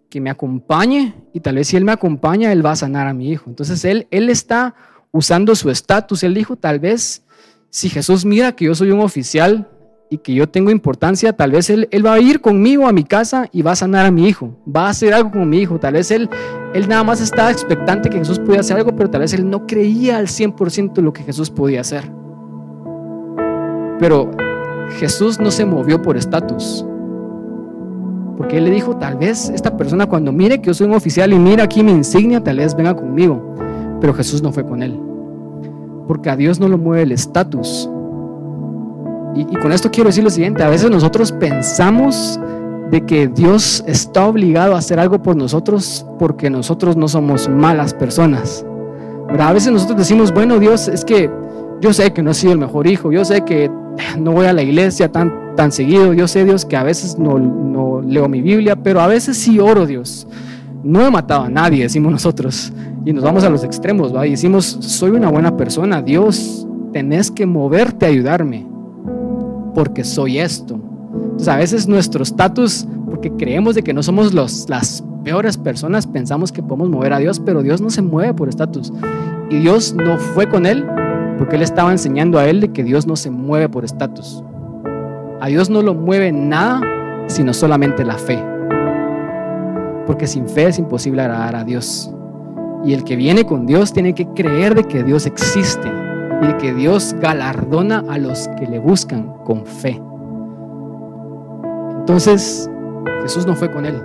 [0.08, 3.14] que me acompañe y tal vez si Él me acompaña, Él va a sanar a
[3.14, 3.50] mi hijo.
[3.50, 4.74] Entonces Él, él está
[5.12, 6.22] usando su estatus.
[6.22, 7.24] Él dijo, tal vez
[7.70, 9.68] si Jesús mira que yo soy un oficial
[10.08, 13.02] y que yo tengo importancia, tal vez él, él va a ir conmigo a mi
[13.02, 15.80] casa y va a sanar a mi hijo, va a hacer algo con mi hijo.
[15.80, 16.30] Tal vez él,
[16.74, 19.66] él nada más estaba expectante que Jesús pudiera hacer algo, pero tal vez él no
[19.66, 22.10] creía al 100% lo que Jesús podía hacer.
[23.98, 24.30] Pero
[24.98, 26.86] Jesús no se movió por estatus.
[28.36, 31.32] Porque él le dijo, tal vez esta persona cuando mire que yo soy un oficial
[31.32, 33.54] y mira aquí mi insignia, tal vez venga conmigo.
[34.00, 35.00] Pero Jesús no fue con él.
[36.06, 37.90] Porque a Dios no lo mueve el estatus.
[39.34, 42.40] Y, con esto quiero decir lo siguiente, a veces nosotros pensamos
[42.90, 47.92] de que Dios está obligado a hacer algo por nosotros porque nosotros no somos malas
[47.92, 48.64] personas.
[49.28, 51.30] Pero a veces nosotros decimos, bueno Dios, es que
[51.80, 53.70] yo sé que no he sido el mejor hijo, yo sé que
[54.18, 58.02] no voy a la iglesia tan, tan seguido, yo sé Dios que a veces no,
[58.02, 60.26] leo mi Biblia, pero a veces sí oro Dios.
[60.84, 62.72] No he matado a nadie, decimos nosotros,
[63.04, 64.26] y nos vamos a los extremos, ¿va?
[64.26, 68.66] y decimos, soy una buena persona, Dios, tenés que moverte a ayudarme,
[69.74, 70.78] porque soy esto.
[71.12, 76.06] Entonces a veces nuestro estatus, porque creemos de que no somos los, las peores personas,
[76.06, 78.92] pensamos que podemos mover a Dios, pero Dios no se mueve por estatus.
[79.50, 80.84] Y Dios no fue con él
[81.38, 84.42] porque él estaba enseñando a él de que Dios no se mueve por estatus.
[85.40, 86.80] A Dios no lo mueve nada,
[87.26, 88.42] sino solamente la fe.
[90.06, 92.10] Porque sin fe es imposible agradar a Dios.
[92.84, 95.88] Y el que viene con Dios tiene que creer de que Dios existe
[96.42, 100.00] y de que Dios galardona a los que le buscan con fe.
[101.98, 102.70] Entonces,
[103.22, 104.00] Jesús no fue con él.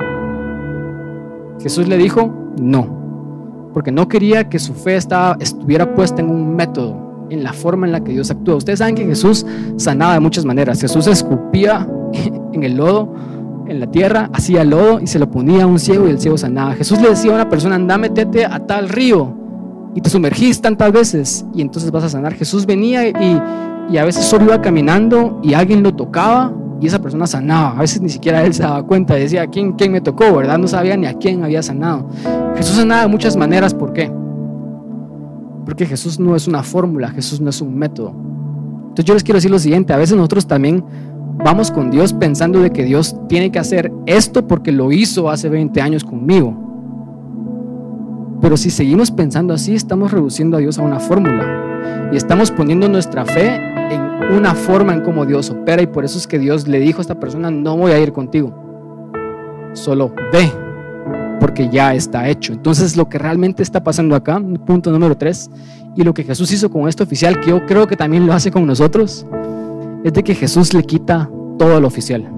[1.62, 6.56] Jesús le dijo, no, porque no quería que su fe estaba, estuviera puesta en un
[6.56, 8.56] método, en la forma en la que Dios actúa.
[8.56, 9.46] Ustedes saben que Jesús
[9.78, 10.80] sanaba de muchas maneras.
[10.82, 11.88] Jesús escupía
[12.54, 13.14] en el lodo,
[13.68, 16.38] en la tierra, hacía lodo y se lo ponía a un ciego y el ciego
[16.38, 16.74] sanaba.
[16.74, 19.34] Jesús le decía a una persona, anda, metete a tal río
[19.96, 22.34] y te sumergís tantas veces y entonces vas a sanar.
[22.34, 23.42] Jesús venía y,
[23.90, 27.78] y a veces solo iba caminando y alguien lo tocaba y esa persona sanaba.
[27.78, 30.36] A veces ni siquiera él se daba cuenta, decía, ¿quién, quién me tocó?
[30.36, 30.58] ¿Verdad?
[30.58, 32.10] No sabía ni a quién había sanado.
[32.58, 34.12] Jesús sanaba de muchas maneras, ¿por qué?
[35.66, 38.14] Porque Jesús no es una fórmula, Jesús no es un método.
[38.82, 40.84] Entonces yo les quiero decir lo siguiente, a veces nosotros también
[41.44, 45.50] vamos con Dios pensando de que Dios tiene que hacer esto porque lo hizo hace
[45.50, 46.56] 20 años conmigo.
[48.42, 52.90] Pero si seguimos pensando así, estamos reduciendo a Dios a una fórmula y estamos poniendo
[52.90, 56.68] nuestra fe en una forma en cómo Dios opera y por eso es que Dios
[56.68, 58.54] le dijo a esta persona, no voy a ir contigo,
[59.74, 60.71] solo ve
[61.42, 62.54] porque ya está hecho.
[62.54, 65.50] Entonces lo que realmente está pasando acá, punto número tres,
[65.96, 68.52] y lo que Jesús hizo con este oficial, que yo creo que también lo hace
[68.52, 69.26] con nosotros,
[70.04, 72.32] es de que Jesús le quita todo al oficial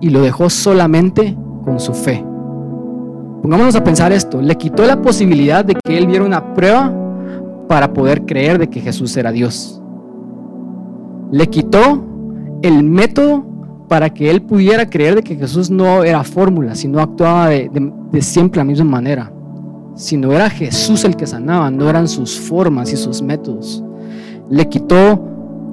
[0.00, 2.24] y lo dejó solamente con su fe.
[3.42, 6.90] Pongámonos a pensar esto, le quitó la posibilidad de que él viera una prueba
[7.68, 9.82] para poder creer de que Jesús era Dios.
[11.30, 12.02] Le quitó
[12.62, 13.44] el método
[13.92, 18.56] para que él pudiera creer de que Jesús no era fórmula, sino actuaba de, siempre
[18.56, 19.30] la misma manera.
[19.96, 23.84] Sino era Jesús el que sanaba, no eran sus formas y sus métodos.
[24.48, 25.22] Le quitó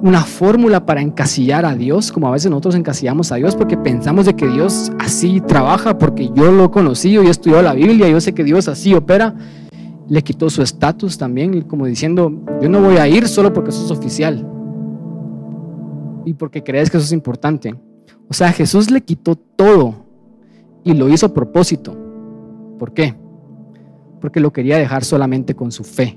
[0.02, 4.26] una fórmula para encasillar a Dios, como a veces nosotros encasillamos a Dios porque pensamos
[4.26, 8.06] de que Dios así trabaja, porque yo lo he conocido, yo he estudiado la Biblia,
[8.06, 9.34] yo sé que Dios así opera.
[10.10, 12.30] Le quitó su estatus también, como diciendo,
[12.60, 14.46] yo no voy a ir solo porque sos oficial
[16.26, 17.74] y porque crees que eso es importante.
[18.30, 20.06] O sea, Jesús le quitó todo
[20.84, 21.96] y lo hizo a propósito.
[22.78, 23.14] ¿Por qué?
[24.20, 26.16] Porque lo quería dejar solamente con su fe.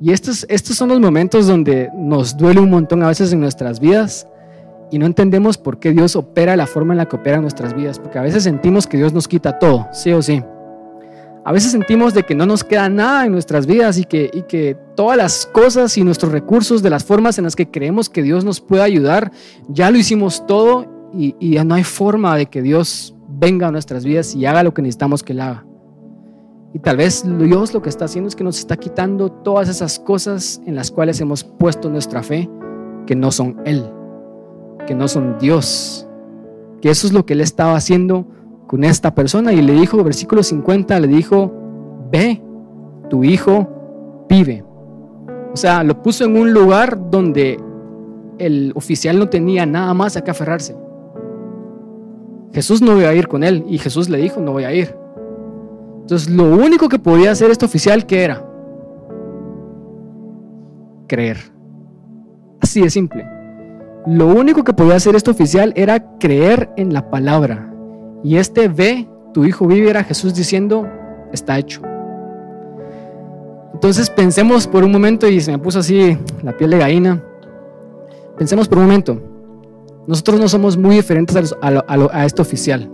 [0.00, 3.80] Y estos, estos son los momentos donde nos duele un montón a veces en nuestras
[3.80, 4.28] vidas
[4.92, 7.74] y no entendemos por qué Dios opera la forma en la que opera en nuestras
[7.74, 7.98] vidas.
[7.98, 10.40] Porque a veces sentimos que Dios nos quita todo, sí o sí.
[11.46, 15.16] A veces sentimos de que no nos queda nada en nuestras vidas y que, todas
[15.16, 18.60] las cosas y nuestros recursos de las formas en las que creemos que Dios nos
[18.60, 19.30] puede ayudar,
[19.68, 23.70] ya lo hicimos todo y, y ya no hay forma de que Dios venga a
[23.70, 25.64] nuestras vidas y haga lo que necesitamos que Él haga.
[26.74, 30.00] Y tal vez Dios lo que está haciendo es que nos está quitando todas esas
[30.00, 32.50] cosas en las cuales hemos puesto nuestra fe,
[33.06, 33.88] que no son Él,
[34.88, 36.08] que no son Dios,
[36.82, 38.26] que eso es lo que Él estaba haciendo
[38.66, 41.52] con esta persona y le dijo, versículo 50, le dijo,
[42.10, 42.42] ve,
[43.08, 44.64] tu hijo vive.
[45.52, 47.58] O sea, lo puso en un lugar donde
[48.38, 50.76] el oficial no tenía nada más a que aferrarse.
[52.52, 54.96] Jesús no iba a ir con él y Jesús le dijo, no voy a ir.
[56.02, 58.44] Entonces, lo único que podía hacer este oficial, ¿qué era?
[61.06, 61.38] Creer.
[62.60, 63.28] Así de simple.
[64.06, 67.75] Lo único que podía hacer este oficial era creer en la palabra
[68.22, 70.88] Y este ve, tu hijo vive, Jesús diciendo,
[71.32, 71.82] está hecho.
[73.72, 77.22] Entonces pensemos por un momento, y se me puso así la piel de gallina,
[78.38, 79.20] pensemos por un momento,
[80.06, 82.90] nosotros no somos muy diferentes a, este oficial,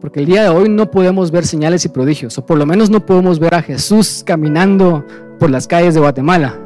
[0.00, 2.90] porque el día de hoy no podemos ver señales y prodigios, o por lo menos
[2.90, 5.04] no podemos ver a Jesús caminando
[5.38, 6.58] por las calles de Guatemala.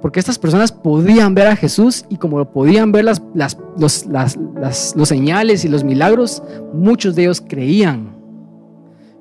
[0.00, 3.22] Porque estas personas podían ver a Jesús y como podían ver las,
[3.76, 8.16] los, los señales y los milagros, muchos de ellos creían.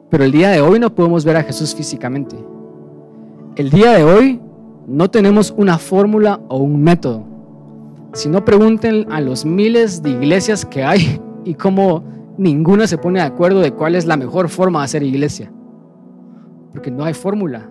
[0.10, 2.38] Pero el día de hoy no podemos ver a Jesús físicamente.
[3.56, 4.40] El día de hoy
[4.88, 7.26] no tenemos una fórmula o un método.
[8.13, 12.04] Si no pregunten a los miles de iglesias que hay y cómo
[12.38, 15.52] ninguna se pone de acuerdo de cuál es la mejor forma de hacer iglesia.
[16.72, 17.70] Porque no hay fórmula,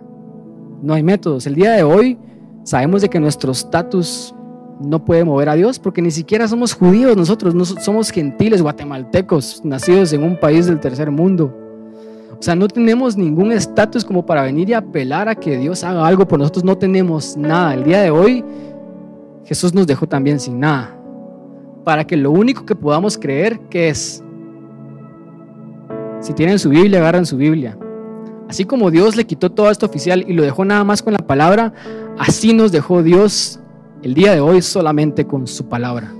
[0.82, 1.46] no hay métodos.
[1.46, 2.18] El día de hoy
[2.66, 4.34] sabemos de que nuestro estatus
[4.80, 9.64] no puede mover a Dios porque ni siquiera somos judíos nosotros, no somos gentiles guatemaltecos,
[9.64, 11.56] nacidos en un país del tercer mundo.
[12.38, 16.06] O sea, no tenemos ningún estatus como para venir y apelar a que Dios haga
[16.06, 16.64] algo por nosotros.
[16.64, 17.72] No tenemos nada.
[17.72, 18.44] El día de hoy
[19.44, 20.94] Jesús nos dejó también sin nada.
[21.84, 24.22] Para que lo único que podamos creer que es,
[26.20, 27.78] si tienen su Biblia, agarran su Biblia.
[28.48, 31.18] Así como Dios le quitó todo esto oficial y lo dejó nada más con la
[31.18, 31.72] palabra,
[32.18, 33.58] así nos dejó Dios
[34.02, 36.12] el día de hoy solamente con su palabra.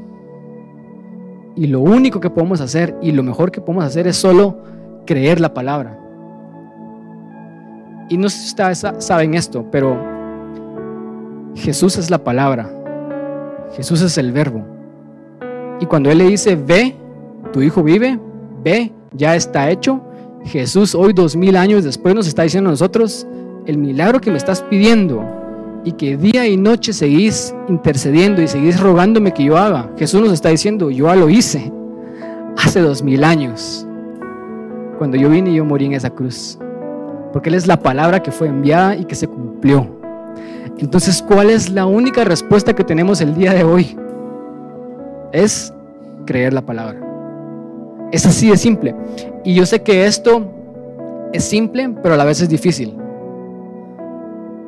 [1.54, 4.58] Y lo único que podemos hacer y lo mejor que podemos hacer es solo
[5.06, 5.98] creer la palabra.
[8.08, 9.96] Y no sé si ustedes saben esto, pero
[11.54, 12.70] Jesús es la palabra.
[13.74, 14.64] Jesús es el verbo.
[15.80, 16.96] Y cuando Él le dice, ve,
[17.52, 18.18] tu hijo vive,
[18.62, 20.00] ve, ya está hecho,
[20.46, 23.26] Jesús hoy dos mil años después nos está diciendo a nosotros,
[23.66, 25.24] el milagro que me estás pidiendo
[25.85, 30.32] y que día y noche seguís intercediendo y seguís rogándome que yo haga, Jesús nos
[30.32, 31.72] está diciendo, yo lo hice
[32.56, 33.87] hace dos mil años,
[34.98, 36.59] cuando yo vine y yo morí en esa cruz
[37.37, 39.87] porque Él es la palabra que fue enviada y que se cumplió.
[40.78, 43.94] Entonces, ¿cuál es la única respuesta que tenemos el día de hoy?
[45.32, 45.70] Es
[46.24, 47.06] creer la palabra.
[48.12, 48.95] Es así de simple.
[49.45, 50.53] Y yo sé que esto
[51.33, 52.97] es simple, pero a la vez es difícil.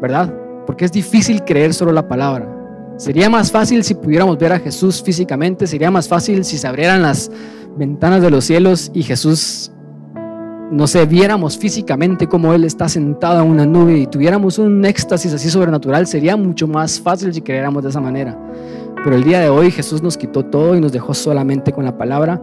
[0.01, 0.33] ¿Verdad?
[0.66, 2.55] Porque es difícil creer solo la palabra.
[2.96, 7.03] Sería más fácil si pudiéramos ver a Jesús físicamente, sería más fácil si se abrieran
[7.03, 7.31] las
[7.77, 9.70] ventanas de los cielos y Jesús
[10.70, 15.33] no sé, viéramos físicamente cómo Él está sentado en una nube y tuviéramos un éxtasis
[15.33, 18.37] así sobrenatural, sería mucho más fácil si creyéramos de esa manera.
[19.03, 21.96] Pero el día de hoy Jesús nos quitó todo y nos dejó solamente con la
[21.96, 22.42] palabra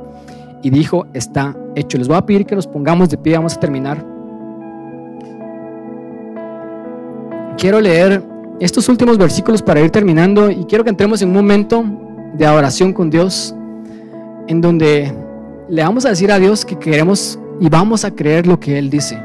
[0.65, 1.99] y dijo, está hecho.
[1.99, 4.03] Les voy a pedir que nos pongamos de pie, vamos a terminar.
[7.55, 8.23] Quiero leer
[8.59, 11.85] estos últimos versículos para ir terminando y quiero que entremos en un momento
[12.33, 13.53] de adoración con Dios
[14.47, 15.13] en donde
[15.69, 18.89] le vamos a decir a Dios que queremos y vamos a creer lo que Él
[18.89, 19.21] dice.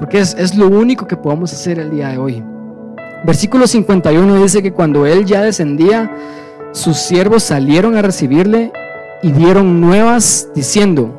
[0.00, 2.42] Porque es, lo único que podemos hacer el día de hoy.
[3.24, 6.10] Versículo 51 dice que cuando Él ya descendía,
[6.72, 8.72] sus siervos salieron a recibirle
[9.22, 11.10] y dieron nuevas diciendo,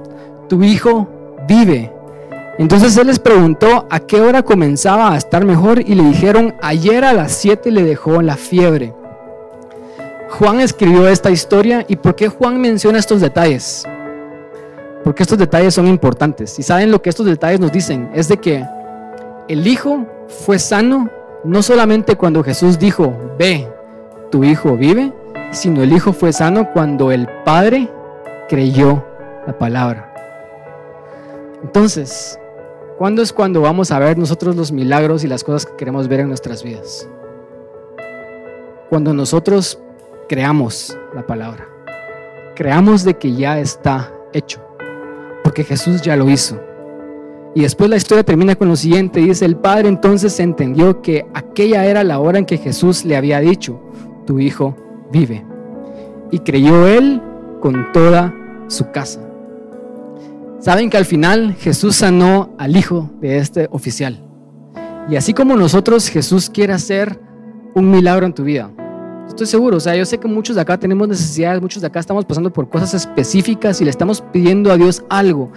[0.47, 1.07] tu hijo
[1.47, 1.91] vive.
[2.57, 7.03] Entonces Él les preguntó a qué hora comenzaba a estar mejor y le dijeron, ayer
[7.05, 8.93] a las 7 le dejó la fiebre.
[10.29, 13.85] Juan escribió esta historia y ¿por qué Juan menciona estos detalles?
[15.03, 16.57] porque estos detalles son importantes.
[16.59, 18.65] Y saben lo que estos detalles nos dicen, es de que
[19.47, 21.09] el hijo fue sano
[21.43, 23.67] no solamente cuando Jesús dijo, ve,
[24.29, 25.13] tu hijo vive,
[25.51, 27.89] sino el hijo fue sano cuando el padre
[28.47, 29.03] creyó
[29.47, 30.13] la palabra.
[31.63, 32.39] Entonces,
[32.97, 36.21] ¿cuándo es cuando vamos a ver nosotros los milagros y las cosas que queremos ver
[36.21, 37.09] en nuestras vidas?
[38.89, 39.79] Cuando nosotros
[40.27, 41.67] creamos la palabra,
[42.55, 44.62] creamos de que ya está hecho
[45.43, 46.62] porque Jesús ya lo hizo.
[47.55, 51.85] Y después la historia termina con lo siguiente, dice, el padre entonces entendió que aquella
[51.85, 53.79] era la hora en que Jesús le había dicho,
[54.27, 54.75] tu hijo
[55.11, 55.45] vive.
[56.31, 57.21] Y creyó él
[57.61, 58.33] con toda
[58.67, 59.19] su casa.
[60.60, 64.21] Saben que al final Jesús sanó al hijo de este oficial.
[65.10, 67.19] Y así como nosotros, Jesús quiere hacer
[67.73, 68.69] un milagro en tu vida.
[69.27, 71.99] Estoy seguro, o sea, yo sé que muchos de acá tenemos necesidades, muchos de acá
[71.99, 75.51] estamos pasando por cosas específicas y le estamos pidiendo a Dios algo.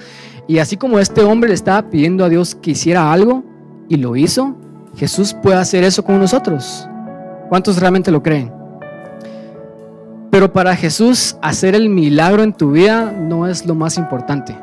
[0.46, 3.42] Y así como este hombre le estaba pidiendo a Dios que hiciera algo
[3.88, 4.56] y lo hizo,
[4.94, 6.88] Jesús puede hacer eso con nosotros.
[7.48, 8.61] ¿Cuántos realmente lo creen?
[10.32, 14.56] Pero para Jesús hacer el milagro en tu vida no es lo más importante.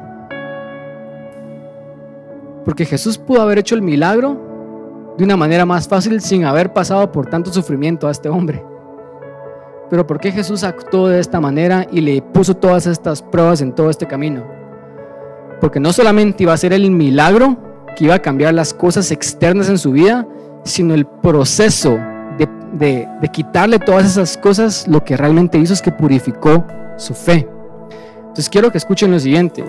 [2.66, 7.12] Porque Jesús pudo haber hecho el milagro de una manera más fácil sin haber pasado
[7.12, 8.66] por tanto sufrimiento a este hombre.
[9.92, 13.76] Pero ¿por qué Jesús actuó de esta manera y le puso todas estas pruebas en
[13.76, 14.44] todo este camino?
[15.62, 17.58] Porque no solamente iba a ser el milagro
[17.96, 20.28] que iba a cambiar las cosas externas en su vida,
[20.64, 22.00] sino el proceso
[22.74, 26.66] de, quitarle todas esas cosas, lo que realmente hizo es que purificó
[26.98, 27.48] su fe.
[28.20, 29.64] Entonces quiero que escuchen lo siguiente.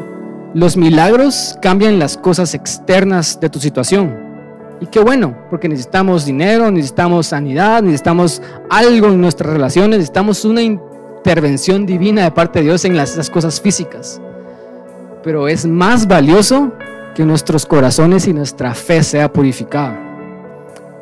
[0.55, 4.31] Los milagros cambian las cosas externas de tu situación.
[4.81, 10.63] Y qué bueno, porque necesitamos dinero, necesitamos sanidad, necesitamos algo en nuestras relaciones, necesitamos una
[10.63, 14.21] intervención divina de parte de Dios en las, cosas físicas.
[15.23, 16.73] Pero es más valioso
[17.15, 20.10] que nuestros corazones y nuestra fe sea purificada.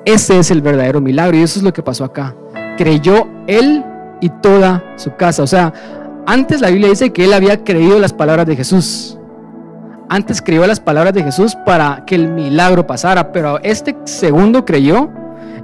[0.08, 2.34] Ese es el verdadero milagro y eso es lo que pasó acá.
[2.76, 3.84] Creyó él
[4.20, 5.42] y toda su casa.
[5.42, 5.72] O sea,
[6.26, 9.18] antes la Biblia dice que él había creído las palabras de Jesús
[10.08, 15.10] antes creyó las palabras de Jesús para que el milagro pasara, pero este segundo creyó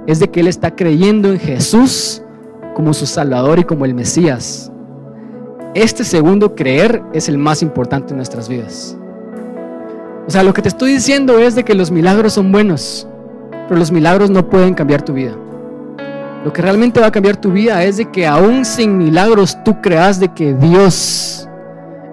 [0.05, 2.21] es de que él está creyendo en Jesús
[2.75, 4.71] como su Salvador y como el Mesías.
[5.73, 8.95] Este segundo creer es el más importante en nuestras vidas.
[10.27, 13.07] O sea, lo que te estoy diciendo es de que los milagros son buenos,
[13.67, 15.35] pero los milagros no pueden cambiar tu vida.
[16.43, 19.81] Lo que realmente va a cambiar tu vida es de que aún sin milagros tú
[19.81, 21.49] creas de que Dios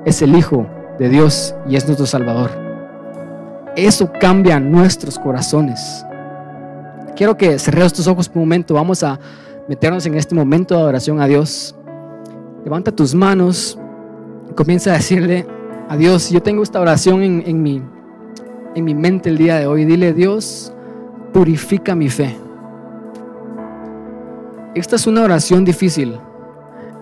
[0.06, 0.66] es el Hijo
[0.98, 2.50] de Dios y es nuestro Salvador.
[3.76, 6.04] Eso cambia nuestros corazones.
[7.14, 8.74] Quiero que cerremos tus ojos por un momento.
[8.74, 9.18] Vamos a
[9.68, 11.74] meternos en este momento de adoración a Dios.
[12.64, 13.78] Levanta tus manos
[14.50, 15.46] y comienza a decirle
[15.88, 17.82] a Dios, yo tengo esta oración en, en, mi,
[18.74, 19.84] en mi mente el día de hoy.
[19.84, 20.71] Dile, Dios,
[21.32, 22.36] purifica mi fe.
[24.74, 26.18] Esta es una oración difícil.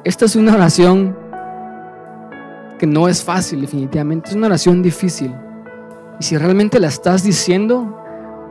[0.05, 1.17] Esta es una oración
[2.79, 4.31] que no es fácil, definitivamente.
[4.31, 5.35] Es una oración difícil.
[6.19, 7.97] Y si realmente la estás diciendo,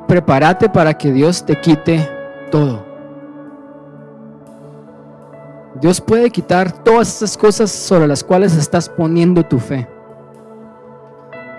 [0.07, 2.07] prepárate para que Dios te quite
[2.51, 2.85] todo.
[5.81, 9.87] Dios puede quitar todas esas cosas sobre las cuales estás poniendo tu fe.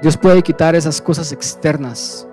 [0.02, 2.26] Dios puede quitar esas cosas externas.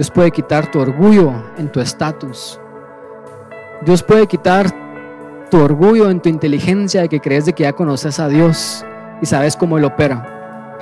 [0.00, 2.58] Dios puede quitar tu orgullo en tu estatus.
[3.82, 4.70] Dios puede quitar
[5.50, 8.82] tu orgullo en tu inteligencia de que crees de que ya conoces a Dios
[9.20, 10.78] y sabes cómo Él opera.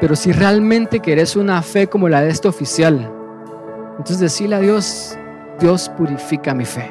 [0.00, 3.12] Pero si realmente querés una fe como la de este oficial,
[3.90, 5.18] entonces decirle a Dios,
[5.60, 6.90] Dios purifica mi fe.